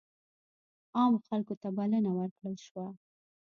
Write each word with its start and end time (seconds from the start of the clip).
عامو 0.97 1.19
خلکو 1.27 1.53
ته 1.61 1.67
بلنه 1.77 2.11
ورکړل 2.19 2.55
شوه. 2.65 2.85